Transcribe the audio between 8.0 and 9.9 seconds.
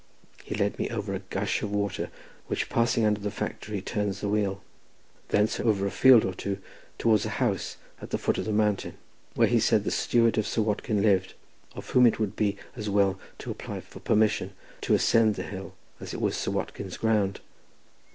at the foot of the mountain, where he said